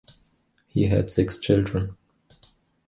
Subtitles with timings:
[0.65, 1.95] He had six children.